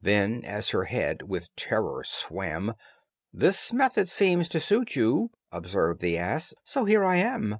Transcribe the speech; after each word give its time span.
Then, 0.00 0.44
as 0.44 0.70
her 0.70 0.84
head 0.84 1.22
with 1.22 1.52
terror 1.56 2.04
swam, 2.04 2.74
"This 3.32 3.72
method 3.72 4.08
seems 4.08 4.48
to 4.50 4.60
suit 4.60 4.94
you," 4.94 5.32
Observed 5.50 6.00
the 6.00 6.16
ass, 6.16 6.54
"so 6.62 6.84
here 6.84 7.02
I 7.02 7.16
am." 7.16 7.58